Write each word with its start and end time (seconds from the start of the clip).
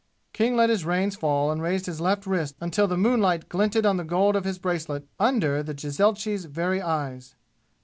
King 0.33 0.55
let 0.55 0.71
his 0.71 0.83
reins 0.83 1.15
fall 1.15 1.51
and 1.51 1.61
raised 1.61 1.85
his 1.85 2.01
left 2.01 2.25
wrist 2.25 2.55
until 2.59 2.87
the 2.87 2.97
moonlight 2.97 3.49
glinted 3.49 3.85
on 3.85 3.97
the 3.97 4.03
gold 4.03 4.35
of 4.35 4.45
his 4.45 4.57
bracelet 4.57 5.07
under 5.19 5.61
the 5.61 5.75
jezailchi's 5.75 6.45
very 6.45 6.81
eyes. 6.81 7.35